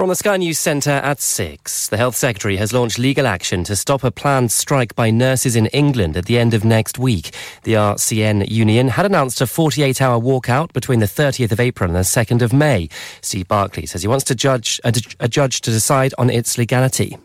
From 0.00 0.08
the 0.08 0.16
Sky 0.16 0.38
News 0.38 0.58
Centre 0.58 0.92
at 0.92 1.20
6, 1.20 1.88
the 1.88 1.98
Health 1.98 2.16
Secretary 2.16 2.56
has 2.56 2.72
launched 2.72 2.98
legal 2.98 3.26
action 3.26 3.64
to 3.64 3.76
stop 3.76 4.02
a 4.02 4.10
planned 4.10 4.50
strike 4.50 4.94
by 4.94 5.10
nurses 5.10 5.56
in 5.56 5.66
England 5.66 6.16
at 6.16 6.24
the 6.24 6.38
end 6.38 6.54
of 6.54 6.64
next 6.64 6.98
week. 6.98 7.34
The 7.64 7.74
RCN 7.74 8.48
union 8.48 8.88
had 8.88 9.04
announced 9.04 9.42
a 9.42 9.46
48 9.46 10.00
hour 10.00 10.18
walkout 10.18 10.72
between 10.72 11.00
the 11.00 11.04
30th 11.06 11.52
of 11.52 11.60
April 11.60 11.90
and 11.90 11.96
the 11.96 12.00
2nd 12.00 12.40
of 12.40 12.50
May. 12.50 12.88
Steve 13.20 13.46
Barclay 13.46 13.84
says 13.84 14.00
he 14.00 14.08
wants 14.08 14.24
to 14.24 14.34
judge, 14.34 14.80
a, 14.84 14.94
a 15.20 15.28
judge 15.28 15.60
to 15.60 15.70
decide 15.70 16.14
on 16.16 16.30
its 16.30 16.56
legality. 16.56 17.18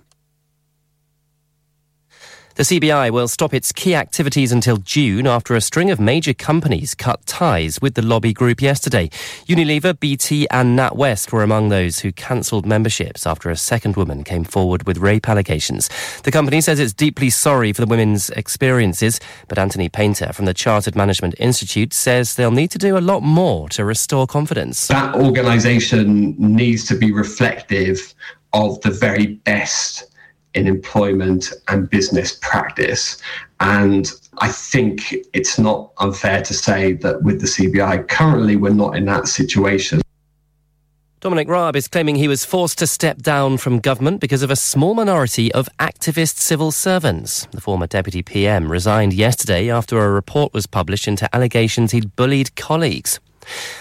The 2.55 2.63
CBI 2.63 3.11
will 3.11 3.27
stop 3.27 3.53
its 3.53 3.73
key 3.73 3.95
activities 3.95 4.53
until 4.53 4.77
June 4.77 5.27
after 5.27 5.55
a 5.55 5.61
string 5.61 5.91
of 5.91 5.99
major 5.99 6.33
companies 6.33 6.95
cut 6.95 7.25
ties 7.25 7.81
with 7.81 7.95
the 7.95 8.01
lobby 8.01 8.31
group 8.31 8.61
yesterday. 8.61 9.09
Unilever, 9.45 9.99
BT, 9.99 10.47
and 10.49 10.79
NatWest 10.79 11.33
were 11.33 11.43
among 11.43 11.67
those 11.67 11.99
who 11.99 12.13
cancelled 12.13 12.65
memberships 12.65 13.27
after 13.27 13.49
a 13.49 13.57
second 13.57 13.97
woman 13.97 14.23
came 14.23 14.45
forward 14.45 14.87
with 14.87 14.99
rape 14.99 15.27
allegations. 15.27 15.89
The 16.23 16.31
company 16.31 16.61
says 16.61 16.79
it's 16.79 16.93
deeply 16.93 17.29
sorry 17.29 17.73
for 17.73 17.81
the 17.81 17.89
women's 17.89 18.29
experiences, 18.29 19.19
but 19.49 19.59
Anthony 19.59 19.89
Painter 19.89 20.31
from 20.31 20.45
the 20.45 20.53
Chartered 20.53 20.95
Management 20.95 21.35
Institute 21.37 21.91
says 21.91 22.35
they'll 22.35 22.51
need 22.51 22.71
to 22.71 22.77
do 22.77 22.97
a 22.97 22.99
lot 22.99 23.19
more 23.21 23.67
to 23.67 23.83
restore 23.83 24.27
confidence. 24.27 24.87
That 24.87 25.13
organisation 25.15 26.35
needs 26.37 26.85
to 26.85 26.95
be 26.95 27.11
reflective 27.11 28.15
of 28.53 28.79
the 28.79 28.91
very 28.91 29.27
best 29.43 30.05
in 30.55 30.67
employment 30.67 31.51
and 31.67 31.89
business 31.89 32.39
practice. 32.41 33.21
And 33.59 34.11
I 34.39 34.49
think 34.49 35.13
it's 35.33 35.59
not 35.59 35.91
unfair 35.99 36.41
to 36.41 36.53
say 36.53 36.93
that 36.93 37.21
with 37.23 37.41
the 37.41 37.47
CBI, 37.47 38.07
currently 38.07 38.55
we're 38.55 38.73
not 38.73 38.97
in 38.97 39.05
that 39.05 39.27
situation. 39.27 40.01
Dominic 41.21 41.47
Raab 41.47 41.75
is 41.75 41.87
claiming 41.87 42.17
he 42.17 42.27
was 42.27 42.45
forced 42.45 42.77
to 42.77 42.85
step 42.85 43.17
down 43.17 43.57
from 43.57 43.79
government 43.79 44.21
because 44.21 44.43
of 44.43 44.51
a 44.51 44.55
small 44.55 44.93
minority 44.93 45.51
of 45.53 45.67
activist 45.79 46.37
civil 46.37 46.71
servants. 46.71 47.47
The 47.51 47.61
former 47.61 47.87
deputy 47.87 48.21
PM 48.21 48.71
resigned 48.71 49.11
yesterday 49.11 49.71
after 49.71 49.97
a 49.97 50.11
report 50.11 50.53
was 50.53 50.67
published 50.67 51.07
into 51.07 51.27
allegations 51.35 51.93
he'd 51.93 52.15
bullied 52.15 52.55
colleagues. 52.55 53.19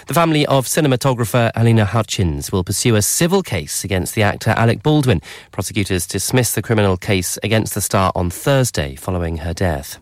The 0.07 0.13
family 0.13 0.45
of 0.45 0.65
cinematographer 0.65 1.51
Halyna 1.53 1.85
Hutchins 1.85 2.51
will 2.51 2.63
pursue 2.63 2.95
a 2.95 3.01
civil 3.01 3.41
case 3.41 3.83
against 3.83 4.15
the 4.15 4.23
actor 4.23 4.51
Alec 4.51 4.83
Baldwin. 4.83 5.21
Prosecutors 5.51 6.07
dismissed 6.07 6.55
the 6.55 6.61
criminal 6.61 6.97
case 6.97 7.39
against 7.43 7.73
the 7.73 7.81
star 7.81 8.11
on 8.15 8.29
Thursday 8.29 8.95
following 8.95 9.37
her 9.37 9.53
death. 9.53 9.99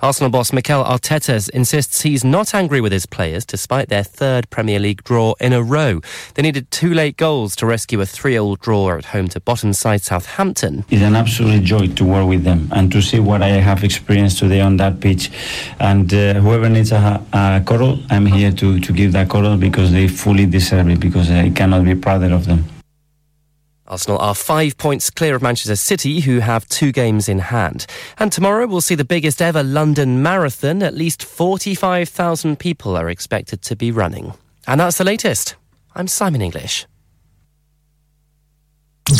Arsenal 0.00 0.30
boss 0.30 0.52
Mikel 0.52 0.84
Arteta 0.84 1.48
insists 1.50 2.02
he's 2.02 2.24
not 2.24 2.54
angry 2.54 2.80
with 2.80 2.92
his 2.92 3.06
players 3.06 3.44
despite 3.44 3.88
their 3.88 4.02
third 4.02 4.50
Premier 4.50 4.78
League 4.78 5.04
draw 5.04 5.34
in 5.40 5.52
a 5.52 5.62
row. 5.62 6.00
They 6.34 6.42
needed 6.42 6.70
two 6.70 6.92
late 6.94 7.16
goals 7.16 7.54
to 7.56 7.66
rescue 7.66 8.00
a 8.00 8.04
3-0 8.04 8.58
draw 8.60 8.96
at 8.96 9.06
home 9.06 9.28
to 9.28 9.40
bottom 9.40 9.72
side 9.72 10.02
Southampton. 10.02 10.84
It's 10.90 11.02
an 11.02 11.16
absolute 11.16 11.64
joy 11.64 11.88
to 11.88 12.04
work 12.04 12.28
with 12.28 12.44
them 12.44 12.68
and 12.72 12.90
to 12.92 13.00
see 13.00 13.20
what 13.20 13.42
I 13.42 13.48
have 13.48 13.84
experienced 13.84 14.38
today 14.38 14.60
on 14.60 14.76
that 14.78 15.00
pitch. 15.00 15.30
And 15.78 16.12
uh, 16.12 16.34
whoever 16.34 16.68
needs 16.68 16.92
a, 16.92 17.22
a 17.32 17.62
cuddle, 17.64 18.00
I'm 18.10 18.26
here 18.26 18.52
to, 18.52 18.80
to 18.80 18.92
give 18.92 19.12
that 19.12 19.28
cuddle 19.28 19.56
because 19.56 19.92
they 19.92 20.08
fully 20.08 20.46
deserve 20.46 20.88
it 20.88 21.00
because 21.00 21.30
I 21.30 21.50
cannot 21.50 21.84
be 21.84 21.94
prouder 21.94 22.34
of 22.34 22.46
them. 22.46 22.64
Arsenal 23.90 24.18
are 24.18 24.36
five 24.36 24.78
points 24.78 25.10
clear 25.10 25.34
of 25.34 25.42
Manchester 25.42 25.74
City, 25.74 26.20
who 26.20 26.38
have 26.38 26.66
two 26.68 26.92
games 26.92 27.28
in 27.28 27.40
hand. 27.40 27.86
And 28.18 28.30
tomorrow 28.30 28.68
we'll 28.68 28.80
see 28.80 28.94
the 28.94 29.04
biggest 29.04 29.42
ever 29.42 29.64
London 29.64 30.22
Marathon. 30.22 30.80
At 30.80 30.94
least 30.94 31.24
45,000 31.24 32.56
people 32.56 32.96
are 32.96 33.10
expected 33.10 33.62
to 33.62 33.74
be 33.74 33.90
running. 33.90 34.34
And 34.68 34.80
that's 34.80 34.98
the 34.98 35.04
latest. 35.04 35.56
I'm 35.96 36.06
Simon 36.06 36.40
English. 36.40 36.86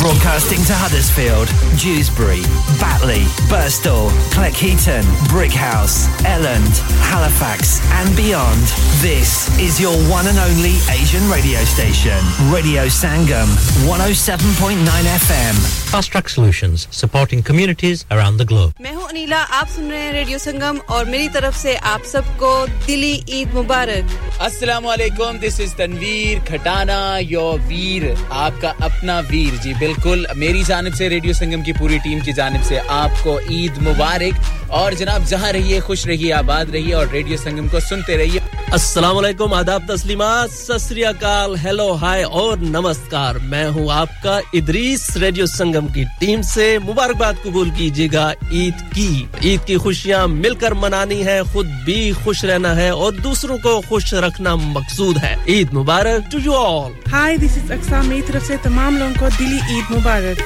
Broadcasting 0.02 0.64
to 0.66 0.74
Huddersfield, 0.74 1.46
Dewsbury, 1.78 2.42
Batley, 2.82 3.22
Burstall, 3.46 4.10
Cleckheaton, 4.34 5.04
Brickhouse, 5.30 6.10
Elland, 6.26 6.74
Halifax, 7.06 7.80
and 7.94 8.10
beyond. 8.18 8.66
This 9.06 9.46
is 9.60 9.80
your 9.80 9.94
one 10.10 10.26
and 10.26 10.40
only 10.40 10.74
Asian 10.90 11.22
radio 11.30 11.60
station, 11.74 12.18
Radio 12.52 12.88
Sangam, 12.88 13.46
107.9 13.86 14.82
FM. 15.22 15.54
Fast 15.92 16.12
Track 16.12 16.30
Solutions, 16.30 16.88
supporting 16.90 17.44
communities 17.44 18.06
around 18.10 18.38
the 18.38 18.46
globe. 18.54 18.74
मैं 18.82 18.94
हूं 18.96 19.08
अनीला 19.08 19.42
आप 19.60 19.68
सुन 19.76 19.92
रहे 19.92 20.02
हैं 20.02 20.12
radio 20.14 20.38
संगम 20.48 20.78
और 20.98 21.06
मेरी 21.14 21.30
तरफ 21.38 21.56
से 21.58 21.76
आप 21.94 22.04
सबको 22.14 22.52
दिली 22.88 23.14
ईद 23.42 23.54
मुबारक 23.54 24.18
अस्सलाम 24.50 24.84
वालेकुम 24.86 25.38
this 25.46 25.60
is 25.68 25.76
Tanveer 25.78 26.40
Khatana 26.50 27.00
your 27.36 27.60
वीर 27.70 28.14
आपका 28.44 28.76
अपना 28.90 29.20
वीर 29.32 29.56
जी 29.64 29.74
बिल्कुल, 29.81 30.27
मेरी 30.37 30.63
जानब 30.63 30.93
से, 30.93 31.09
रेडियो 31.09 31.35
संगम 31.35 31.63
की 31.63 31.73
पूरी 31.73 31.99
टीम 31.99 32.21
की 32.21 32.33
जानब 32.33 32.63
से 32.63 32.79
आपको 32.79 33.41
ईद 33.53 33.79
मुबारक। 33.79 34.69
और 34.71 34.95
जनाब, 34.95 35.25
जहाँ 35.25 35.53
रहिए, 35.53 35.81
खुश 35.81 36.07
रहिए, 36.07 36.31
आबाद 36.33 36.71
रहिए 36.71 36.93
और 36.93 37.09
रेडियो 37.09 37.37
संगम 37.37 37.69
को 37.69 37.81
सुनते 37.81 38.17
रहिए। 38.17 38.41
अस्सलाम 38.71 39.15
वालेकुम 39.15 39.55
आदाब 39.55 39.87
तस्लीमात 39.87 40.51
सत 40.51 41.57
हेलो 41.59 41.93
हाय 41.93 42.23
और 42.41 42.59
नमस्कार। 42.61 43.39
मैं 43.45 43.65
हूँ 43.69 43.91
आपका 43.93 44.39
इदरीस 44.55 45.07
रेडियो 45.17 45.47
संगम 45.47 45.87
की 45.95 46.05
टीम 46.21 46.43
से। 46.43 46.67
मुबारकबाद 46.79 47.39
कबूल 47.47 47.71
कीजिएगा 47.71 48.31
ईद 48.53 48.83
की। 48.95 49.09
ईद 49.53 49.65
की 49.67 49.77
खुशियाँ 49.77 50.27
मिलकर 50.29 50.75
मनानी 50.75 51.21
है 51.23 51.43
खुद 51.53 51.67
भी 51.87 51.99
खुश 52.23 52.45
रहना 52.45 52.73
है 52.75 52.91
और 52.95 53.17
दूसरों 53.17 53.59
को 53.59 53.81
खुश 53.89 54.15
रखना 54.15 54.55
मकसूद 54.57 55.19
है। 55.19 55.35
ईद 55.51 55.73
मुबारक 55.75 56.29
to 56.33 56.39
you 56.39 56.53
all 56.55 56.95
hi 57.13 57.37
this 57.39 57.57
is 57.59 57.73
Aqsa 57.73 58.03
मेरी 58.03 58.23
तरफ़ 58.29 58.45
से 58.45 58.57
तमाम 58.69 58.99
लोगों 58.99 59.15
को 59.15 59.37
दिली 59.37 59.79
ईद 59.79 59.91
मुबारक। 59.97 60.39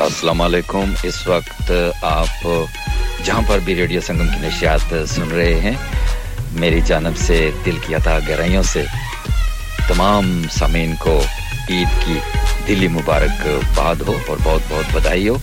अस्सलाम 0.00 0.38
वालेकुम 0.42 0.94
इस 1.06 1.24
वक्त 1.28 1.72
आप 2.04 2.68
जहाँ 3.24 3.42
पर 3.42 3.60
भी 3.60 3.74
रेडियो 3.74 4.00
संगम 4.02 4.34
की 4.34 4.46
नशियात 4.46 4.94
सुन 5.08 5.28
रहे 5.30 5.54
हैं 5.60 5.78
मेरी 6.52 6.80
जानब 6.82 7.14
से 7.14 7.38
दिल 7.64 7.78
की 7.78 7.94
अता 7.94 8.18
गहराइयों 8.18 8.62
से 8.62 8.82
तमाम 9.88 10.46
सामीन 10.48 10.94
को 10.96 11.16
ईद 11.70 11.88
की 12.04 12.20
दिली 12.66 12.88
मुबारक 12.88 13.46
बाद 13.76 14.02
हो 14.02 14.12
और 14.12 14.38
बहुत 14.38 14.62
बहुत 14.62 14.92
बधाई 14.94 15.26
हो। 15.26 15.40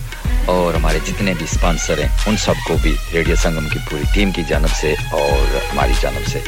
और 0.48 0.76
हमारे 0.76 1.00
जितने 1.00 1.34
भी 1.34 1.46
स्पॉन्सर 1.46 2.00
हैं, 2.00 2.26
उन 2.28 2.36
सबको 2.36 2.74
भी 2.74 2.92
रेडियो 3.12 3.36
संगम 3.36 3.68
की 3.68 3.78
पूरी 3.78 4.04
टीम 4.14 4.32
की 4.32 4.44
जानब 4.44 4.68
से 4.68 4.94
और 4.94 5.56
हमारी 5.70 5.94
जानब 5.94 6.24
से 6.24 6.38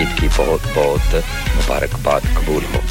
ईद 0.00 0.16
की 0.20 0.28
बहुत 0.28 0.66
बहुत 0.76 1.14
मुबारकबाद 1.56 2.26
कबूल 2.36 2.64
हो। 2.64 2.82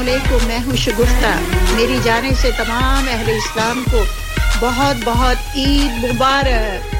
अलैक्म 0.00 0.46
मैं 0.48 0.60
हूँ 0.64 0.76
शगुफ्ता। 0.76 1.34
मेरी 1.76 2.00
जाने 2.00 2.34
से 2.34 2.52
तमाम 2.52 3.06
अहले 3.06 3.36
इस्लाम 3.36 3.84
को 3.84 4.04
बहुत 4.60 5.04
बहुत 5.04 5.38
ईद 5.56 6.04
मुबारक। 6.06 6.99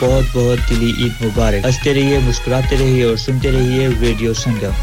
बहुत 0.00 0.32
बहुत 0.34 0.64
दिली 0.72 0.90
ईद 1.06 1.22
मुबारक 1.26 1.66
हंसते 1.66 1.92
रहिए 2.00 2.18
मुस्कुराते 2.30 2.80
रहिए 2.82 3.04
और 3.10 3.16
सुनते 3.26 3.54
रहिए 3.58 3.86
radio 4.08 4.34
Sangam 4.42 4.82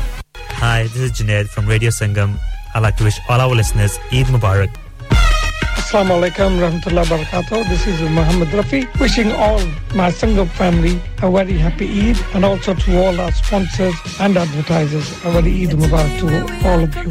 Hi, 0.62 0.80
this 0.88 1.04
is 1.10 1.12
Junaid 1.20 1.52
from 1.58 1.70
Radio 1.74 1.92
Sangam. 2.00 2.34
I'd 2.76 2.84
like 2.88 2.98
to 3.04 3.10
wish 3.10 3.20
all 3.28 3.46
our 3.48 3.60
listeners 3.62 4.00
Eid 4.22 4.34
Mubarak. 4.38 4.80
Assalamu 5.97 6.21
alaikum 6.21 6.57
rahmatullahi 6.61 7.09
barakatuh. 7.09 7.59
This 7.69 7.87
is 7.91 8.01
Muhammad 8.15 8.49
Rafi 8.49 8.81
wishing 9.01 9.33
all 9.33 9.63
my 9.97 10.09
Sangam 10.13 10.47
family 10.57 11.01
a 11.23 11.31
very 11.31 11.57
happy 11.57 11.87
Eid 12.01 12.19
and 12.35 12.45
also 12.45 12.75
to 12.75 12.97
all 13.03 13.19
our 13.19 13.33
sponsors 13.33 13.95
and 14.21 14.37
advertisers 14.37 15.09
a 15.25 15.31
very 15.37 15.53
Eid 15.63 15.71
Mubarak 15.71 16.13
to 16.21 16.27
all 16.69 16.85
of 16.85 16.93
you. 17.01 17.09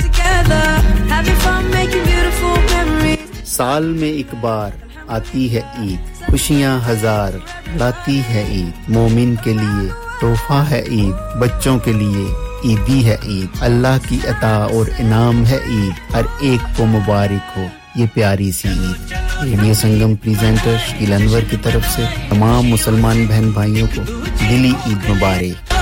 साल 3.53 3.83
में 4.01 4.07
एक 4.11 4.35
बार 4.43 4.77
आती 5.17 5.47
है 5.55 5.63
ईद 5.85 6.29
खुशियाँ 6.29 6.79
हज़ार 6.87 7.41
लाती 7.77 8.17
है 8.27 8.43
ईद 8.57 8.91
मोमिन 8.97 9.35
के 9.47 9.53
लिए 9.61 9.87
तोहफा 10.21 10.61
है 10.73 10.83
ईद 10.97 11.39
बच्चों 11.43 11.77
के 11.87 11.93
लिए 12.03 12.27
ईदी 12.73 13.01
है 13.09 13.17
ईद 13.37 13.63
अल्लाह 13.69 13.97
की 14.05 14.21
अता 14.35 14.53
और 14.77 14.93
इनाम 15.05 15.43
है 15.53 15.59
ईद 15.79 16.05
हर 16.15 16.29
एक 16.51 16.69
को 16.77 16.85
मुबारक 16.93 17.51
हो 17.57 17.67
ये 17.97 18.05
प्यारी 18.13 18.51
सी 18.51 18.69
ईद 18.69 19.11
रेडियो 19.41 19.73
संगम 19.73 20.15
प्रेजेंटर 20.23 20.77
शकील 20.77 21.13
अनवर 21.15 21.43
की 21.51 21.57
तरफ़ 21.65 21.85
से 21.89 22.07
तमाम 22.29 22.65
मुसलमान 22.65 23.25
बहन 23.27 23.51
भाइयों 23.53 23.87
को 23.87 24.01
दिली 24.41 24.69
ईद 24.69 25.09
मुबारक। 25.09 25.74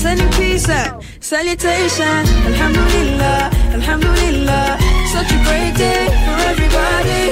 Sending 0.00 0.30
peace 0.38 0.68
and 0.68 1.02
salutation. 1.20 2.18
Alhamdulillah, 2.50 3.50
Alhamdulillah. 3.78 4.78
Such 5.14 5.30
a 5.32 5.38
great 5.46 5.74
day 5.76 6.04
for 6.24 6.36
everybody 6.52 7.24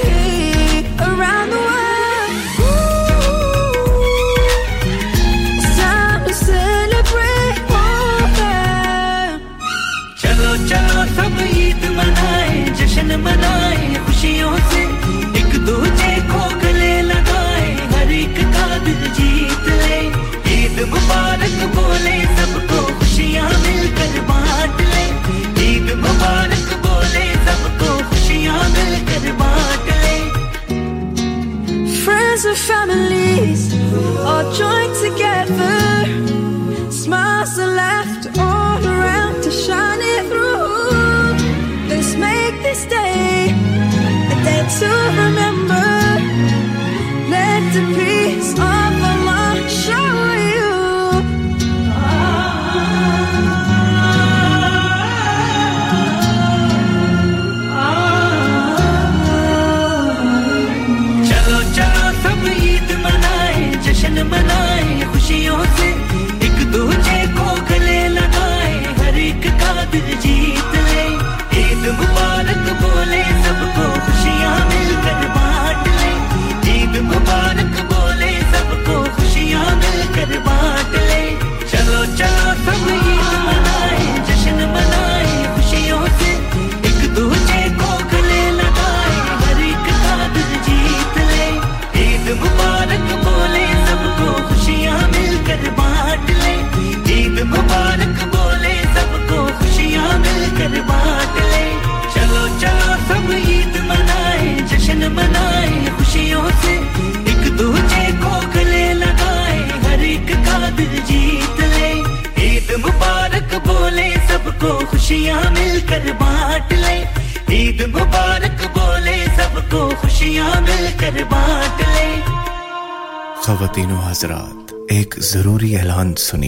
around 1.09 1.49
the 1.55 1.61
world. 1.69 2.33
It's 5.59 5.77
time 5.79 6.21
to 6.27 6.35
celebrate. 6.49 7.57
Oh, 7.71 8.27
yeah. 8.39 9.39
चलो 10.23 10.51
चलो 10.71 11.05
सब 11.17 11.39
ईद 11.57 11.83
मनाए 11.99 12.65
जश्न 12.81 13.21
मनाए 13.27 13.88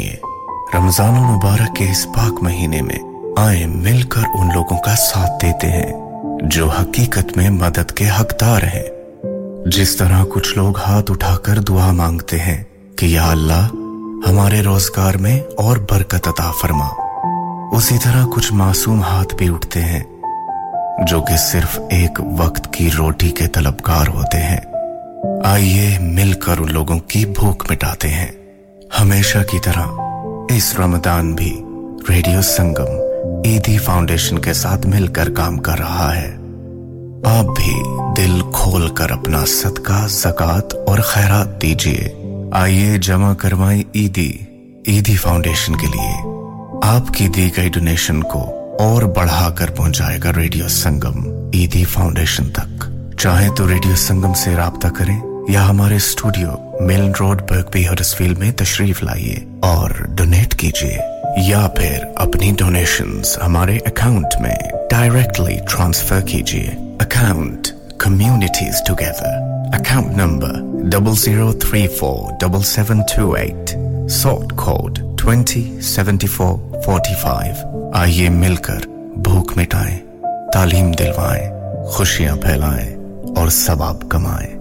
सुनिए 0.01 0.19
रमज़ान 0.75 1.13
मुबारक 1.13 1.73
के 1.77 1.83
इस 1.83 2.05
पाक 2.05 2.41
महीने 2.43 2.81
में 2.81 3.35
आए 3.39 3.65
मिलकर 3.65 4.25
उन 4.39 4.51
लोगों 4.51 4.77
का 4.77 4.93
साथ 4.95 5.37
देते 5.37 5.67
हैं, 5.67 6.39
जो 6.45 6.67
हकीकत 6.67 7.37
में 7.37 7.49
मदद 7.49 7.91
के 7.91 8.05
हकदार 8.05 8.65
हैं। 8.65 8.89
जिस 9.69 9.97
तरह 9.99 10.23
कुछ 10.23 10.57
लोग 10.57 10.79
हाथ 10.79 11.09
उठाकर 11.09 11.59
दुआ 11.59 11.91
मांगते 11.91 12.37
हैं 12.37 12.65
कि 12.99 13.15
या 13.15 13.23
अल्लाह, 13.23 13.65
हमारे 14.29 14.61
रोज़गार 14.61 15.17
में 15.17 15.41
और 15.59 15.79
बरकत 15.79 16.27
अता 16.27 16.51
फरमा। 16.51 16.89
उसी 17.77 17.97
तरह 17.97 18.25
कुछ 18.25 18.51
मासूम 18.53 19.01
हाथ 19.03 19.37
भी 19.39 19.49
उठते 19.49 19.79
हैं, 19.79 20.03
जो 21.05 21.21
कि 21.21 21.37
सिर्फ़ 21.37 21.79
एक 21.93 22.21
वक्त 22.41 22.71
की 22.75 22.89
रोटी 22.89 23.29
के 23.29 23.47
तलबकार 23.47 24.07
होते 24.07 24.37
हैं। 24.37 24.61
आइए 25.45 25.97
मिलकर 25.99 26.59
उन 26.59 26.69
लोगों 26.69 26.97
की 27.11 27.25
भूख 27.25 27.69
मिटाते 27.69 28.07
हैं। 28.07 28.40
हमेशा 28.97 29.41
की 29.43 29.59
तरह 29.59 30.55
इस 30.55 30.75
रमदान 30.79 31.33
भी 31.35 31.51
रेडियो 32.09 32.41
संगम, 32.41 33.49
ईदी 33.49 33.77
फाउंडेशन 33.77 34.37
के 34.37 34.53
साथ 34.53 34.85
मिलकर 34.85 35.29
काम 35.29 35.57
कर 35.57 35.77
रहा 35.77 36.11
है। 36.11 36.29
आप 37.27 37.55
भी 37.59 37.73
दिल 38.21 38.41
खोल 38.51 38.89
कर 38.89 39.11
अपना 39.11 39.43
सदका, 39.45 40.07
जक़ात 40.07 40.73
और 40.89 41.01
खैरात 41.01 41.57
दीजिए। 41.61 42.13
आइए 42.53 42.97
जमा 42.99 43.33
करवाएँ 43.33 43.83
ईदी 43.95 44.29
ईदी 44.89 45.17
फाउंडेशन 45.17 45.75
के 45.75 45.87
लिए। 45.87 46.13
आपकी 46.89 47.27
दी 47.27 47.49
गई 47.49 47.69
डोनेशन 47.69 48.21
को 48.21 48.41
और 48.81 49.05
बढ़ाकर 49.07 49.69
पहुंचाएगा 49.69 50.29
रेडियो 50.29 50.67
संगम, 50.67 51.51
ईदी 51.55 51.83
फाउंडेशन 51.85 52.45
तक। 52.59 52.87
चाहे 53.19 53.49
तो 53.49 53.65
रेडियो 53.65 53.95
संगम 53.95 54.33
से 54.33 54.55
राबता 54.55 54.89
करें 54.89 55.30
या 55.49 55.61
हमारे 55.61 55.97
studio 55.99 56.79
Milan 56.81 57.13
road 57.13 57.41
Birkby 57.41 57.83
Huddersfield 57.83 58.37
में 58.37 58.51
तशरीफ़ 58.55 59.03
लाइए 59.05 59.45
और 59.63 59.93
डोनेट 60.17 60.53
कीजिए, 60.59 60.97
या 61.49 61.67
फिर 61.77 62.03
अपनी 62.21 62.51
डोनेशंस 62.59 63.37
हमारे 63.41 63.77
अकाउंट 63.87 64.35
में 64.41 64.55
डायरेक्टली 64.91 65.55
ट्रांसफ़र 65.69 66.21
कीजिए। 66.21 66.67
Account 67.01 67.67
communities 68.01 68.81
together 68.87 69.71
account 69.79 70.15
number 70.17 70.87
double 70.89 71.15
zero 71.15 71.51
three 71.63 71.85
four 71.99 72.31
double 72.43 72.61
seven 72.69 73.01
two 73.15 73.35
eight 73.35 73.75
sort 74.11 74.51
code 74.63 74.99
twenty 75.21 75.63
seventy 75.89 76.27
four 76.27 76.81
forty 76.85 77.15
five 77.23 77.91
आइए 77.95 78.29
मिलकर 78.29 78.87
भूख 79.17 79.57
मिटाएँ, 79.57 79.97
तालीम 80.53 80.91
दिलवाएँ, 80.95 81.49
खुशियाँ 81.93 82.37
फैलाएँ 82.37 82.89
और 83.37 83.49
सवाब 83.49 84.09
कमाएँ। 84.11 84.60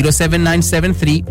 07973 0.09 1.25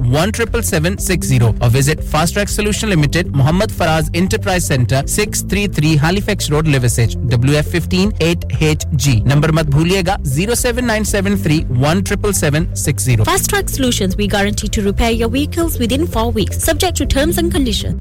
or 1.61 1.69
visit 1.71 2.03
Fast 2.03 2.35
Track 2.35 2.49
Solution 2.49 2.89
Limited, 2.91 3.35
Muhammad 3.35 3.71
Faraz 3.71 4.11
Enterprise 4.15 4.67
Center, 4.67 5.03
633 5.07 5.97
Halifax 5.97 6.51
Road, 6.51 6.67
Liversedge, 6.67 7.17
WF15 7.29 8.13
8HG. 8.19 9.25
Number 9.25 9.53
mat 9.53 9.67
bhuliega 9.67 10.19
07973 10.25 11.67
17760. 11.69 13.25
Fast 13.25 13.51
Track 13.51 13.69
Solutions, 13.69 14.17
we 14.17 14.27
guarantee 14.27 14.69
to 14.69 14.83
repair 14.83 15.11
your 15.11 15.29
vehicles 15.29 15.79
within 15.79 16.07
four 16.07 16.31
weeks, 16.31 16.59
subject 16.63 16.97
to 16.97 17.07
terms 17.07 17.39
and 17.39 17.53
conditions. 17.53 18.01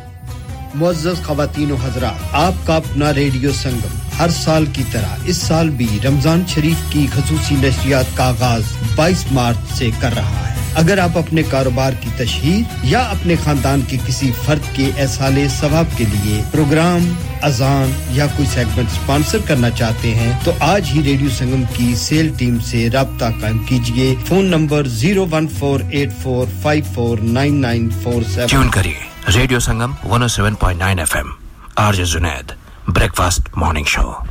Muaz 0.75 1.07
खातन 1.23 1.71
आपका 2.35 2.75
अपना 2.75 3.09
radio 3.11 3.51
संगम, 3.53 3.97
हर 4.13 4.31
साल 4.31 4.65
की 4.67 4.83
तरह, 4.83 5.25
इस 5.29 5.41
साल 5.41 5.69
भी 5.71 5.87
रमज़ान 5.99 6.45
शरीफ 6.45 6.89
की 6.93 7.05
खसूसी 7.07 7.55
नशरियात 7.57 8.13
का 8.17 8.25
आगाज़ 8.25 8.71
22 8.97 9.25
मार्च 9.33 9.73
से 9.77 9.91
कर 10.01 10.13
रहा 10.13 10.39
है। 10.39 10.49
अगर 10.77 10.99
आप 10.99 11.17
अपने 11.17 11.43
कारोबार 11.43 11.95
की 11.95 12.11
तशहीर 12.19 12.87
या 12.87 12.99
अपने 13.15 13.35
खानदान 13.37 13.81
के 13.83 13.97
किसी 13.97 14.31
फर्द 14.31 14.71
के 14.75 14.85
एसाले 15.03 15.47
सवाब 15.49 15.97
के 15.97 16.05
लिए 16.05 16.41
प्रोग्राम, 16.51 17.11
अजान 17.43 17.93
या 18.15 18.27
कोई 18.37 18.45
सेगमेंट 18.45 18.89
स्पॉन्सर 18.89 19.45
करना 19.47 19.69
चाहते 19.75 20.11
हैं 20.13 20.43
तो 20.45 20.51
आज 20.63 20.85
ही 20.85 21.01
रेडियो 21.01 21.29
संगम 21.31 21.65
की 21.75 21.95
सेल 21.97 22.35
टीम 22.37 22.59
से 22.61 22.87
रबता 22.89 23.29
कायम 23.41 23.63
कीजिए। 23.65 24.15
Phone 24.23 24.45
number 24.47 24.87
zero 24.97 25.25
one 25.27 25.47
four 25.59 25.89
eight 25.93 26.11
four 26.23 26.59
five 26.63 26.93
four 26.95 27.21
nine 27.37 27.57
nine 27.59 27.89
four 28.03 28.23
seven. 28.25 28.69
करिए। 28.69 29.10
Radio 29.29 29.59
Sangam 29.59 29.93
107.9 30.09 30.99
FM 30.99 31.31
RJ 31.79 32.05
Junaid 32.13 32.53
breakfast 32.89 33.49
morning 33.57 33.85
show 33.85 34.23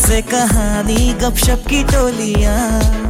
से 0.00 0.20
कहानी 0.22 1.12
गपशप 1.22 1.64
की 1.68 1.82
टोलियाँ। 1.84 3.09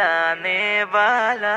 मिलाने 0.00 0.84
वाला। 0.92 1.56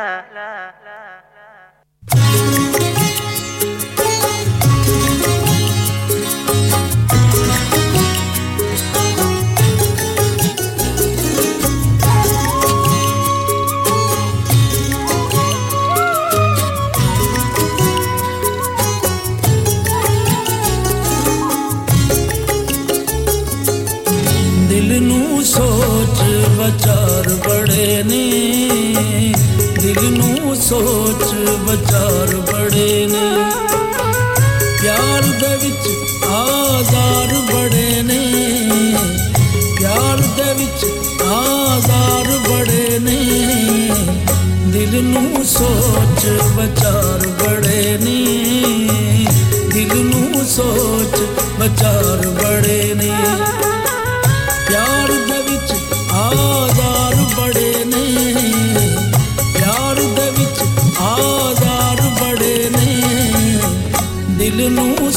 ਵਿਚਾਰ 26.64 27.30
ਬੜੇ 27.48 28.04
ਨੇ। 28.04 28.48
ਦਿਲ 29.82 30.02
ਨੂੰ 30.04 30.56
ਸੋਚ 30.56 31.34
ਵਿਚਾਰ 31.34 32.36
ਬੜੇ 32.36 33.08
ਨੇ। 33.12 33.52
ਪਿਆਰ 34.82 35.22
ਦੇ 35.22 35.68
ਵਿੱਚ 35.68 35.90
ਆਜ਼ਾਰ 36.28 37.54
ਬੜੇ 37.54 38.02
ਨੇ। 38.04 38.54
ਪਿਆਰ 39.80 40.18
ਦੇ 40.18 40.54
ਵਿੱਚ 40.54 40.86
ਆਜ਼ਾਰ 41.24 42.40
ਬੜੇ 42.50 43.00
ਨੇ। 43.00 43.20
ਦਿਲ 44.66 45.04
ਨੂੰ 45.04 45.46
ਸੋਚ 45.46 46.26
ਵਿਚਾਰ 46.26 47.28
ਬੜੇ 47.28 47.98
ਨੇ। 48.02 48.26
ਦਿਲ 49.74 50.06
ਨੂੰ 50.06 50.46
ਸੋਚ 50.46 51.20
ਵਿਚਾਰ 51.62 52.28
ਬੜੇ 52.28 52.94
ਨੇ। 52.96 53.12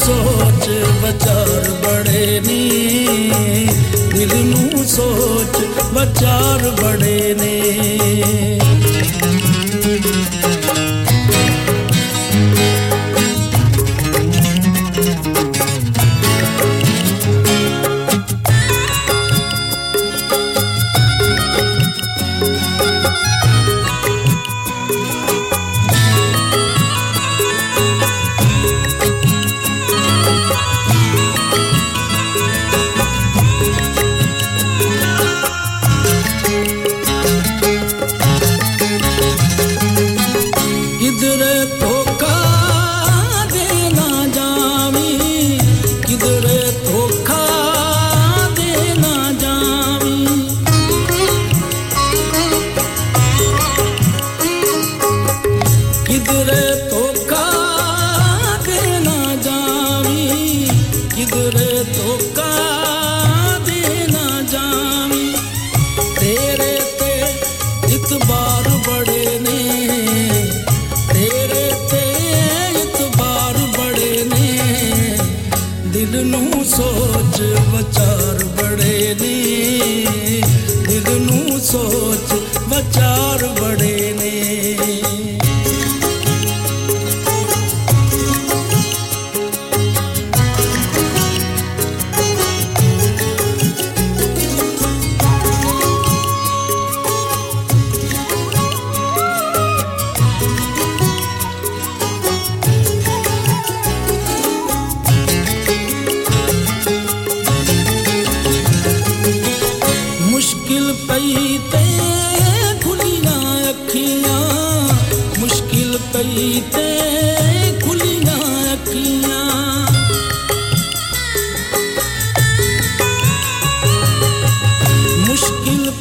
ਸੋਚ 0.07 0.69
ਵਿਚਾਰ 1.03 1.69
ਬੜੇ 1.69 2.41
ਨੇ। 2.47 3.67
ਦਿਲ 4.13 4.29
ਨੂੰ 4.35 4.85
ਸੋਚ 4.85 5.57
ਵਿਚਾਰ 5.93 6.69
ਬੜੇ 6.83 7.35
ਨੇ। 7.39 8.59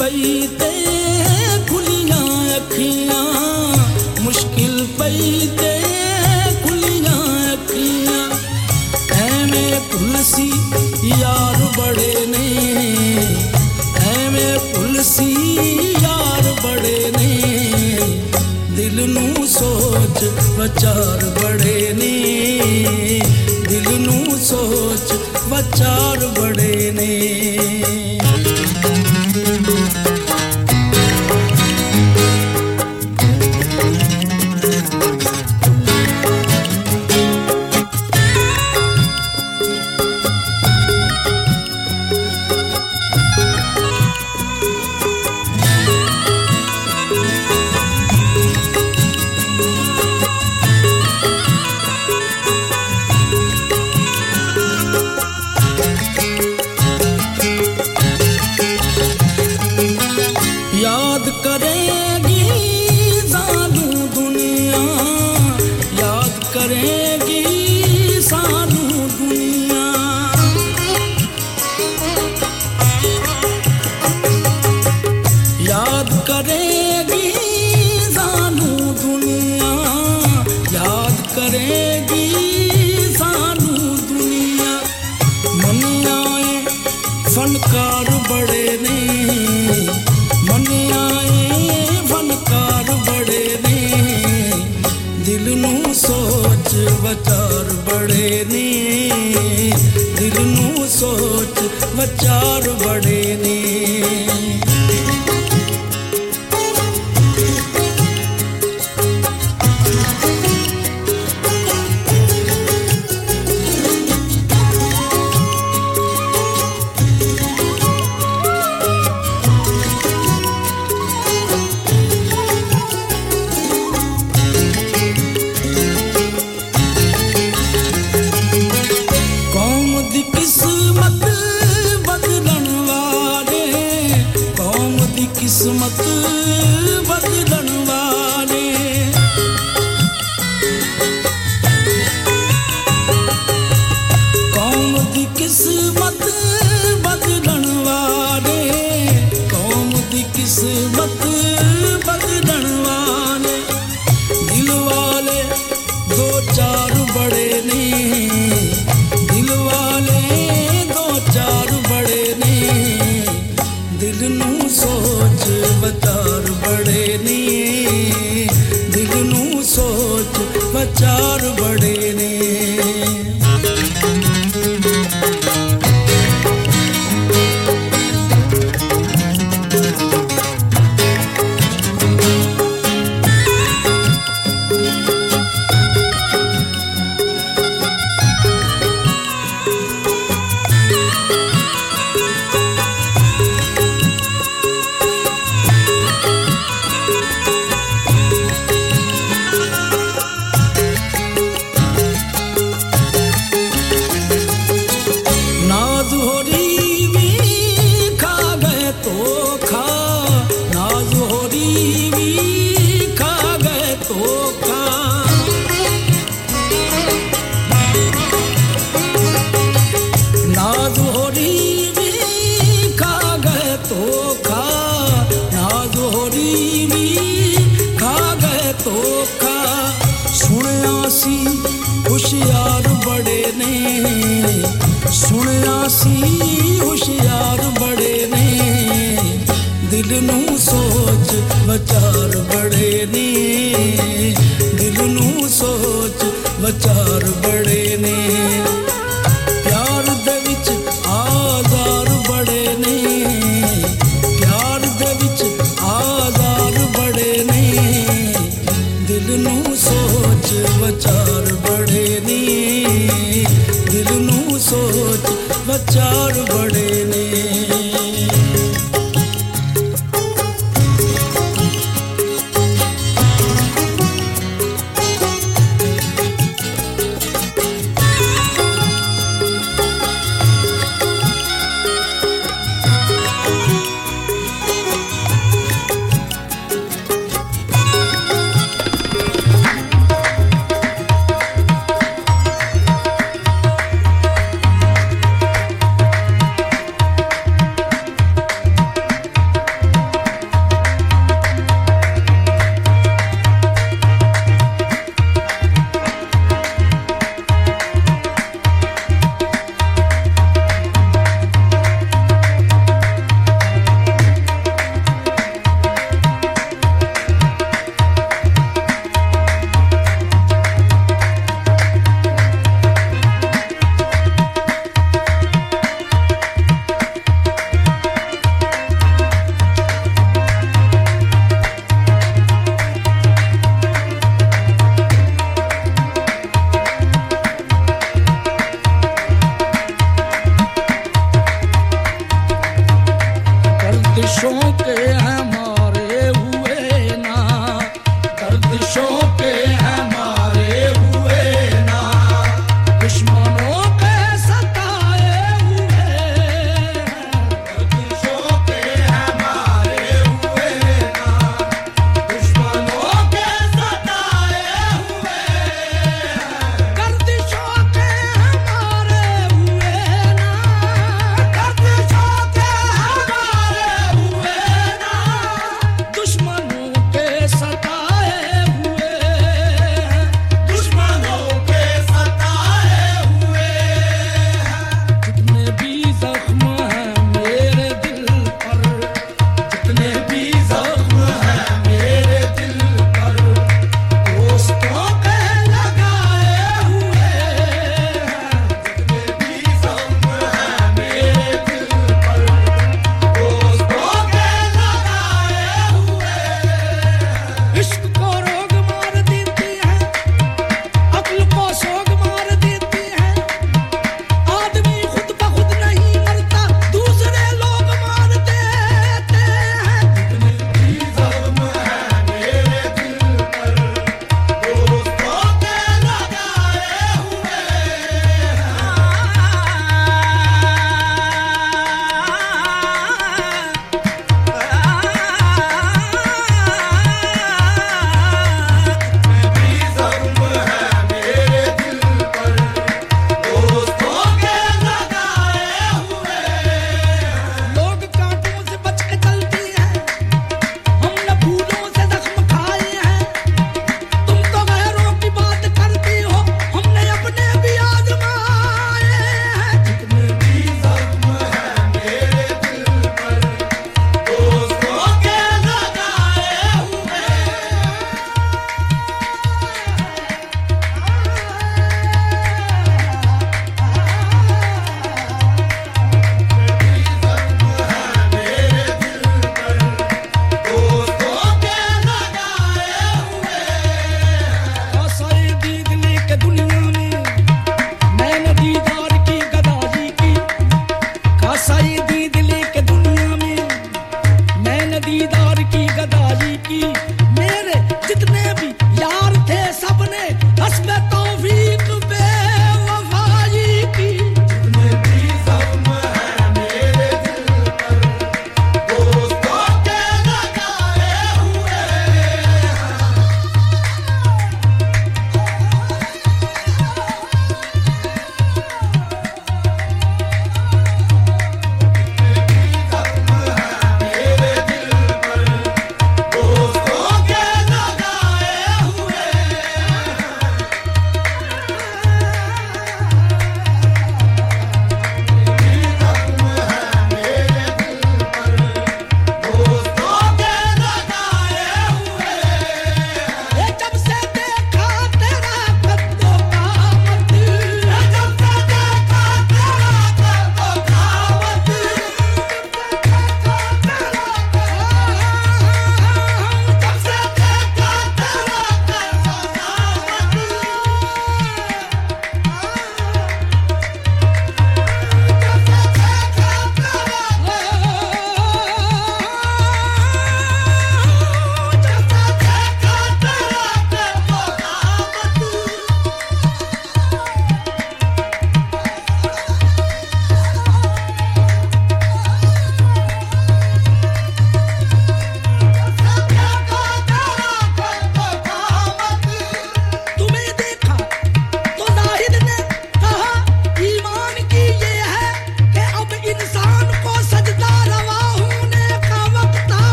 bait 0.00 0.69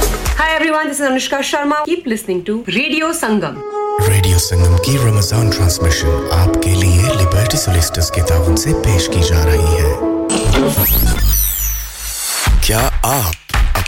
Hi 0.00 0.54
everyone, 0.54 0.86
this 0.88 1.00
is 1.00 1.08
Anushka 1.08 1.38
Sharma. 1.40 1.84
Keep 1.84 2.06
listening 2.06 2.44
to 2.44 2.62
Radio 2.76 3.10
Sangam. 3.22 3.56
Radio 4.08 4.38
Sangam 4.38 4.76
की 4.86 4.96
रमज़ान 4.96 5.50
ट्रांसमिशन 5.50 6.28
आपके 6.32 6.70
लिए 6.82 7.08
लिबर्टी 7.16 7.56
सोलिस्टर्स 7.58 8.10
के 8.16 8.20
ताउन 8.30 8.56
से 8.64 8.72
पेश 8.84 9.08
की 9.14 9.22
जा 9.28 9.42
रही 9.44 9.72
है 9.80 9.90
क्या 12.66 12.80
आप 13.06 13.87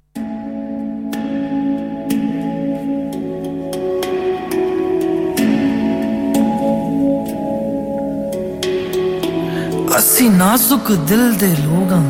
ਅਸੀਂ 10.08 10.30
ਨਾਜ਼ੁਕ 10.32 10.91
ਦਿਲ 11.08 11.34
ਦੇ 11.34 11.47
ਲੋਗਾਂ 11.55 12.03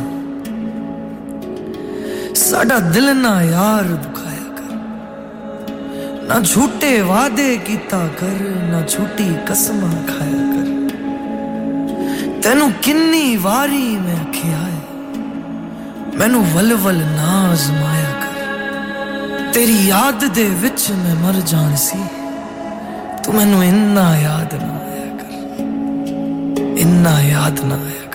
ਸਾਡਾ 2.35 2.77
ਦਿਲ 2.89 3.15
ਨਾ 3.15 3.31
ਯਾਰ 3.43 3.83
ਦੁਖਾਇਆ 3.83 4.49
ਕਰ। 4.57 4.75
ਨਾ 6.27 6.39
ਝੂਠੇ 6.43 6.91
ਵਾਅਦੇ 7.01 7.55
ਕੀਤਾ 7.57 7.99
ਕਰ, 8.19 8.35
ਨਾ 8.71 8.81
ਝੂਠੀ 8.81 9.27
ਕਸਮਾਂ 9.47 9.91
ਖਾਇਆ 10.07 10.45
ਕਰ। 10.53 10.67
ਤੈਨੂੰ 12.41 12.71
ਕਿੰਨੀ 12.81 13.35
ਵਾਰੀ 13.37 13.85
ਮੈਂ 13.97 14.15
ਆਖਿਆ 14.17 14.57
ਹੈ 14.57 14.81
ਮੈਨੂੰ 16.17 16.45
ਵਲਵਲ 16.45 16.99
ਨਾ 17.15 17.31
ਅਜ਼ਮਾਇਆ 17.53 18.11
ਕਰ। 18.21 19.51
ਤੇਰੀ 19.53 19.77
ਯਾਦ 19.87 20.25
ਦੇ 20.25 20.49
ਵਿੱਚ 20.61 20.89
ਮੈਂ 20.91 21.15
ਮਰ 21.15 21.41
ਜਾਣ 21.45 21.75
ਸੀ, 21.75 22.03
ਤੂੰ 23.23 23.35
ਮੈਨੂੰ 23.35 23.63
ਇੰਨਾ 23.63 24.07
ਯਾਦ 24.17 24.53
ਨਾ 24.63 24.75
ना 26.97 27.19
याद 27.21 27.59
ना 27.69 27.75
आया। 27.75 28.06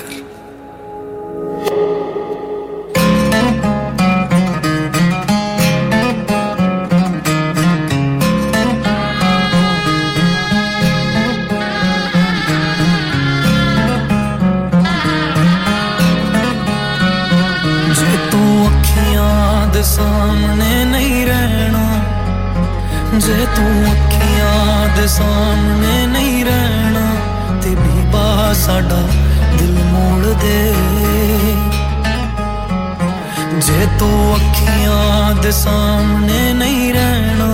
ਜੇ 33.73 33.87
ਤੂੰ 33.99 34.37
ਅੱਖੀਆਂ 34.37 35.35
ਦੇ 35.35 35.51
ਸਾਹਮਣੇ 35.53 36.53
ਨਹੀਂ 36.53 36.93
ਰਹਿਣਾ, 36.95 37.47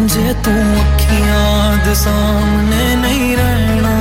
ਜੇ 0.00 0.34
ਤੂੰ 0.44 0.76
ਅੱਖੀਆਂ 0.80 1.76
ਦੇ 1.84 1.94
ਸਾਹਮਣੇ 1.94 2.94
ਨਹੀਂ 2.96 3.36
ਰਹਿਣਾ, 3.36 3.94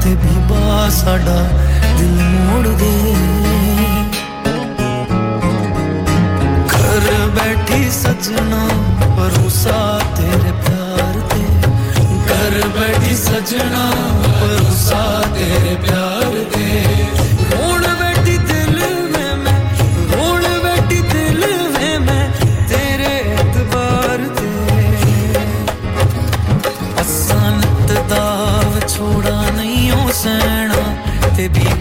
ਤੇ 0.00 0.14
ਬੀਬਾ 0.14 0.88
ਸਾਡਾ 0.90 1.36
ਦਿਲ 1.98 2.22
ਮੋੜ 2.22 2.66
ਦੇ। 2.66 3.14
ਘਰ 6.68 7.28
ਬੈਠੀ 7.28 7.90
ਸਜਣਾ 7.90 8.66
ਪਰੂਸਾ 9.16 10.00
ਤੇਰੇ 10.16 10.52
ਪਿਆਰ 10.66 11.20
ਤੇ। 11.30 11.44
ਘਰ 12.28 12.68
ਬੈਠੀ 12.68 13.16
ਸਜਣਾ 13.16 13.90
ਪਰੂਸਾ 14.40 15.22
ਤੇਰੇ 15.34 15.74
ਪਿਆਰ 15.74 16.44
ਤੇ। 16.54 16.95
baby. 31.48 31.75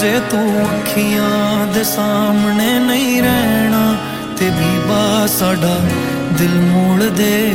ਜੇ 0.00 0.20
ਤੂੰ 0.30 0.62
ਅੱਖੀਆਂ 0.62 1.66
ਦੇ 1.66 1.84
ਸਾਹਮਣੇ 1.84 2.78
ਨਹੀਂ 2.78 3.22
ਰਹਿਣਾ 3.22 3.96
ਤੇ 4.38 4.50
ਵੀ 4.50 4.78
ਬਾ 4.88 5.26
ਸਾਡਾ 5.26 5.80
ਦਿਲ 6.38 6.60
ਮੋੜ 6.60 7.02
ਦੇ। 7.02 7.52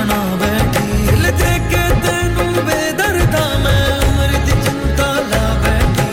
ਬਣਾ 0.00 0.36
ਬੈਠੀ। 0.40 1.06
ਦਿਲ 1.06 1.22
ਦੇ 1.38 1.52
ਕੇ 1.70 1.82
ਤੈਨੂੰ 2.02 2.52
ਬੇਦਰਦਾ 2.66 3.42
ਮੈਂ 3.64 3.88
ਉਮਰ 3.98 4.30
ਦੀ 4.46 4.52
ਚਿੰਤਾ 4.64 5.08
ਲਾ 5.30 5.44
ਬੈਠੀ। 5.64 6.08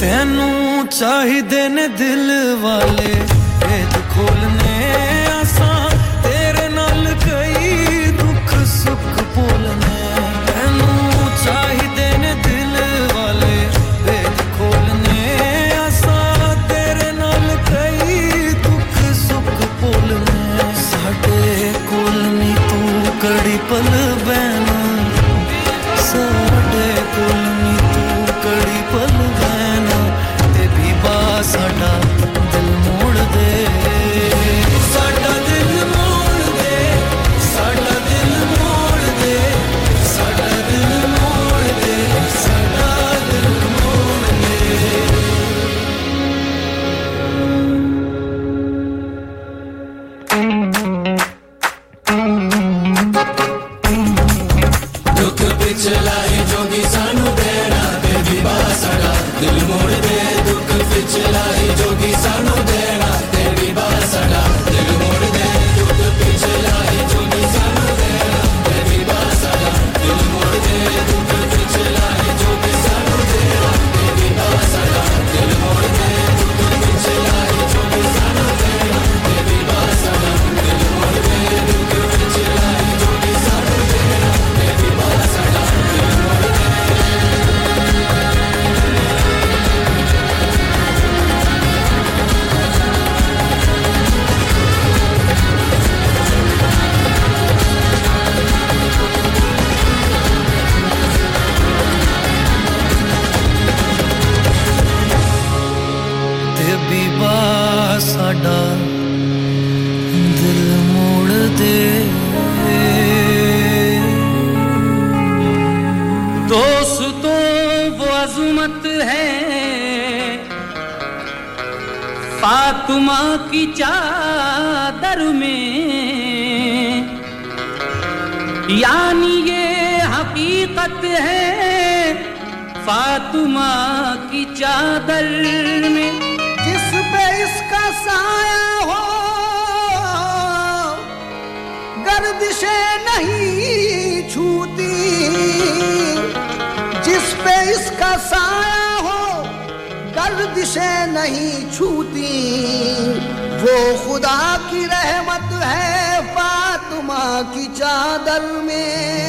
ਤੈਨੂੰ 0.00 0.86
ਚਾਹੀਦੇ 0.88 1.68
ਨੇ 1.68 1.88
ਦਿਲ 1.88 2.30
ਵਾਲੇ 2.60 2.99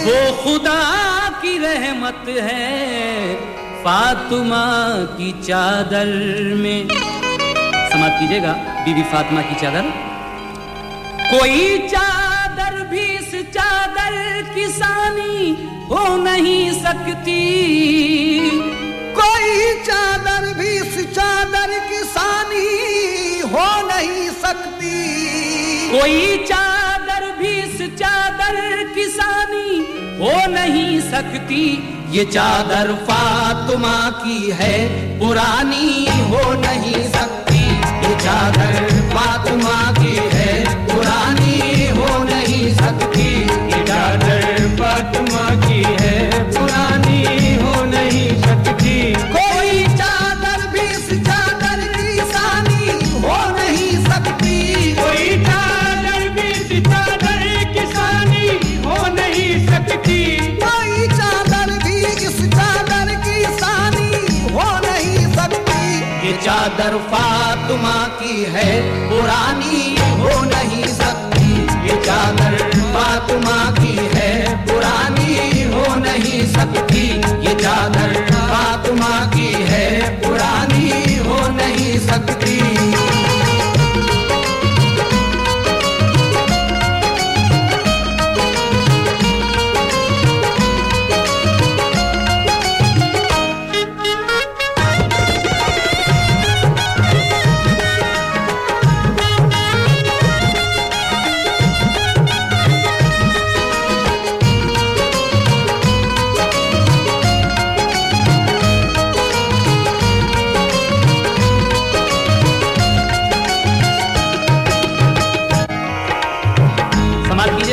वो 0.03 0.19
खुदा 0.43 0.79
की 1.41 1.57
रहमत 1.57 2.25
है 2.27 3.35
फातिमा 3.83 4.63
की 5.17 5.31
चादर 5.41 6.09
में। 6.55 6.87
समाप्त 6.87 8.19
कीजिएगा 8.19 8.53
बीबी 8.85 9.03
फातिमा 9.11 9.41
की 9.41 9.55
चादर। 9.61 9.89
कोई 11.31 11.77
चादर 11.87 12.81
भी 12.91 13.03
इस 13.17 13.31
चादर 13.49 14.17
किसानी 14.55 15.51
हो 15.91 16.03
नहीं 16.23 16.71
सकती। 16.81 17.39
कोई 19.19 19.73
चादर 19.83 20.53
भी 20.53 20.69
इस 20.77 20.99
चादर 21.13 21.79
किसानी 21.89 22.67
हो 23.53 23.69
नहीं 23.87 24.29
सकती। 24.41 24.97
कोई 25.91 26.37
चादर 26.45 27.31
भी 27.39 27.51
इस 27.59 27.81
चादर 27.99 28.59
किसानी 28.95 29.90
हो 30.21 30.33
नहीं 30.47 30.99
सकती। 31.01 31.63
ये 32.11 32.23
चादर 32.25 32.93
फातुमा 33.05 33.97
की 34.17 34.51
है, 34.51 34.75
पुरानी 35.19 36.05
हो 36.29 36.41
नहीं 36.61 37.03
सकती। 37.11 37.63
ये 38.03 38.15
चादर 38.19 38.89
फातुमा 39.13 39.79
की 39.91 40.15
है 40.33 40.40
ये 66.81 66.87
चादर 66.87 66.97
की 68.19 68.43
है। 68.43 69.00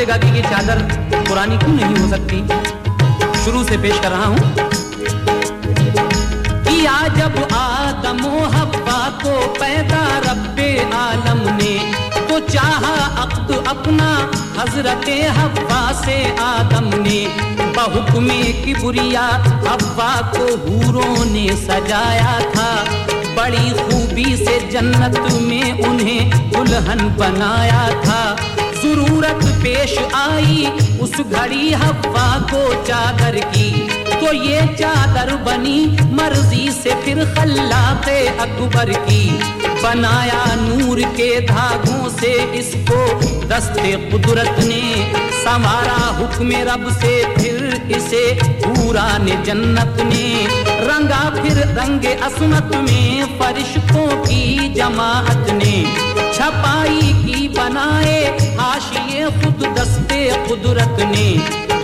समाप्त 0.09 0.23
कि 0.23 0.35
ये 0.35 0.41
चादर 0.41 0.79
पुरानी 1.27 1.57
क्यों 1.57 1.73
नहीं 1.73 1.95
हो 1.95 2.07
सकती? 2.09 2.37
शुरू 3.43 3.63
से 3.63 3.77
पेश 3.77 3.99
कर 3.99 4.11
रहा 4.11 4.25
हूँ। 4.25 4.39
किया 6.65 6.97
जब 7.17 7.37
आदम 7.53 8.21
हब्बा 8.55 8.99
को 9.23 9.33
पैदा 9.53 10.01
रब्बे 10.25 10.69
आलम 10.95 11.41
ने 11.57 11.73
तो 12.29 12.39
चाहा 12.47 12.95
अब्द 13.23 13.51
अपना 13.67 14.09
हज़रत 14.57 15.09
हब्बा 15.37 15.81
से 16.01 16.17
आदम 16.39 16.89
ने। 17.03 17.19
बहुक्मे 17.77 18.41
की 18.63 18.73
बुरिया 18.73 19.27
हब्बा 19.67 20.11
को 20.33 20.45
हूरों 20.65 21.25
ने 21.25 21.47
सजाया 21.57 22.39
था। 22.55 22.71
बड़ी 23.35 23.69
खूबी 23.79 24.35
से 24.37 24.59
जन्नत 24.71 25.19
में 25.41 25.87
उन्हें 25.87 26.51
दुल्हन 26.51 27.09
बनाया 27.17 27.87
था। 28.03 28.21
ज़रूरत 28.81 29.39
पेश 29.63 29.97
आई 30.15 30.65
उस 31.01 31.19
घड़ी 31.21 31.71
हवा 31.73 32.29
को 32.51 32.61
चादर 32.83 33.39
की। 33.47 33.71
तो 34.11 34.33
ये 34.33 34.61
चादर 34.75 35.35
बनी 35.43 35.79
मर्ज़ी 36.13 36.71
से 36.71 36.95
फिर 37.03 37.23
खल्लाते 37.35 38.17
अकबर 38.37 38.91
की। 38.99 39.23
बनाया 39.83 40.43
नूर 40.55 41.01
के 41.17 41.29
धागों 41.41 42.09
से 42.11 42.31
इसको 42.59 42.99
दस्ते 43.47 43.95
कुदरत 44.11 44.59
ने 44.63 44.81
संवारा 45.39 45.99
हुक्म 46.17 46.61
रब 46.67 46.89
से, 46.93 47.13
फिर 47.35 47.93
इसे 47.97 48.23
पूरा 48.43 49.07
ने 49.17 49.35
जन्नत 49.45 50.01
ने। 50.03 50.27
रंगा 50.87 51.23
फिर 51.35 51.57
रंगे 51.79 52.13
असमत 52.23 52.75
में 52.79 53.39
फरिश्तों 53.39 54.07
की 54.23 54.73
जमात 54.73 55.49
ने। 55.53 55.75
छपाई 56.39 57.01
की 57.01 57.47
बनाए, 57.47 58.37
हाशिए 58.59 59.25
खुद 59.25 59.75
दस्ते 59.79 60.47
कुदरत 60.47 60.97
ने। 60.99 61.37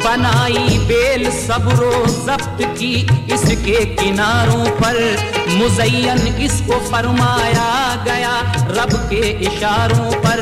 बनाई 0.03 0.77
बेल 0.77 1.31
सबरो 1.31 2.05
जब्त 2.05 2.57
की 2.61 2.93
इसके 3.33 3.85
किनारों 3.85 4.65
पर। 4.71 5.17
मुजयन 5.49 6.37
इसको 6.41 6.79
फरमाया 6.79 7.95
गया 8.05 8.39
रब 8.55 8.93
के 8.93 9.29
इशारों 9.29 10.11
पर। 10.11 10.39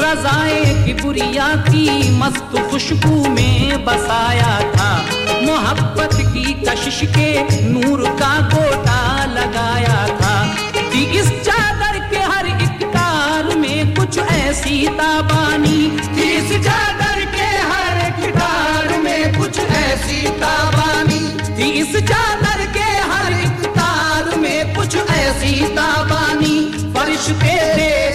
रजाए 0.00 0.84
की 0.84 0.94
बुरिया 0.94 1.48
की 1.48 2.18
मस्त 2.18 2.70
खुशबू 2.70 3.28
में 3.28 3.84
बसाया 3.84 4.60
था। 4.76 5.04
मोहब्बत 5.42 6.10
की 6.12 6.54
कशिश 6.54 7.00
के 7.04 7.62
नूर 7.64 8.10
का 8.10 8.40
गोटा 8.40 9.24
लगाया 9.24 10.06
था। 10.06 10.54
कि 10.92 11.04
इस 11.04 11.30
चादर 11.30 11.87
कुछ 14.62 15.10
बानी 15.30 15.78
जिस 16.18 16.48
चादर 16.66 17.24
के 17.34 17.48
हर 17.70 17.98
कितार 18.20 18.38
तार 18.38 18.98
में 19.04 19.38
कुछ 19.38 19.58
ऐसी 19.58 19.98
सीता 20.06 20.54
बानी 20.76 21.20
जिस 21.60 21.96
चादर 22.10 22.64
के 22.76 22.88
हर 23.12 23.32
तार 23.78 24.34
में 24.44 24.74
कुछ 24.74 24.96
ऐसी 24.96 25.54
ताबानी 25.78 26.02
बानी 26.10 26.56
फर्श 26.96 27.26
कर 27.42 28.07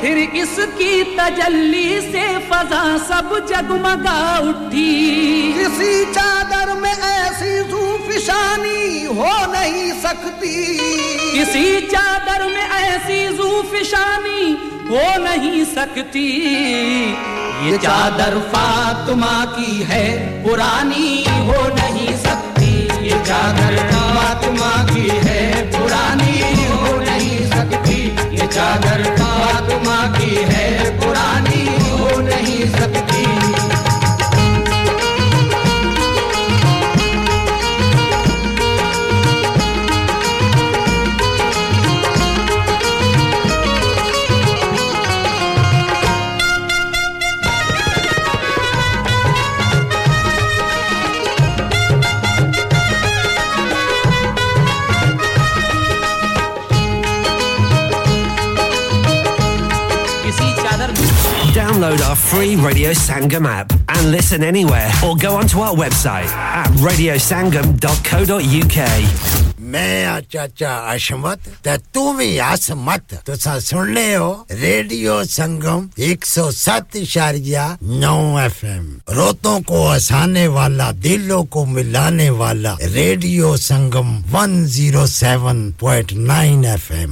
फिर 0.00 0.18
इसकी 0.18 1.02
तजल्ली 1.16 2.00
से 2.02 2.26
फजा 2.48 2.82
सब 3.06 3.30
जगमगा 3.48 4.20
उठी। 4.40 4.92
किसी 5.52 6.04
चादर 6.12 6.72
में 6.80 6.92
ऐसी 6.92 7.52
जूफिशानी 7.70 9.04
हो 9.16 9.32
नहीं 9.52 9.90
सकती। 10.02 10.54
किसी 11.32 11.80
चादर 11.86 12.46
में 12.46 12.68
ऐसी 12.68 13.18
जूफिशानी 13.36 14.52
हो 14.90 15.04
नहीं 15.24 15.64
सकती। 15.74 16.28
ये 17.66 17.76
चादर 17.78 18.38
फातिमा 18.50 19.34
की 19.54 19.82
है 19.82 20.06
पुरानी 20.44 21.24
हो 21.48 21.62
नहीं 21.74 22.12
सकती। 22.18 22.70
ये 23.06 23.18
चादर 23.24 23.76
फातिमा 23.90 24.72
की 24.84 25.08
है 25.26 25.27
चादर 28.52 29.02
आत्मा 29.22 29.96
की 30.18 30.34
है 30.50 30.66
पुरानी 31.00 31.66
हो 31.90 32.20
नहीं 32.20 32.64
सकती। 32.72 33.47
free 62.27 62.55
Radio 62.57 62.91
Sangam 62.91 63.45
app 63.47 63.71
and 63.87 64.11
listen 64.11 64.43
anywhere 64.43 64.91
or 65.05 65.15
go 65.15 65.35
onto 65.35 65.59
our 65.59 65.73
website 65.75 66.27
at 66.27 66.67
radiosangam.co.uk. 66.87 68.77
मैं 69.73 70.05
आ 70.05 70.19
चाचा 70.29 70.71
अशमत 70.93 71.39
ते 71.65 71.73
तू 71.95 72.03
भी 72.13 72.37
हस 72.37 72.71
मत 72.85 73.13
तुसा 73.25 73.53
सुन 73.67 73.85
ले 73.95 74.09
हो 74.15 74.29
रेडियो 74.51 75.23
संगम 75.23 75.79
107.9 75.97 78.39
एफएम 78.45 78.85
रोतों 79.17 79.57
को 79.69 79.77
हंसाने 79.87 80.45
वाला 80.57 80.87
दिलों 81.05 81.43
को 81.53 81.59
मिलाने 81.65 82.29
वाला 82.41 82.73
radio 82.81 83.47
Sangam 83.57 84.07
107.9 84.35 86.65
FM 86.75 87.11